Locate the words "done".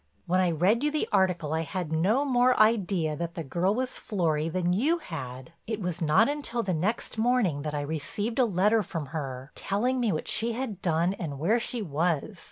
10.81-11.13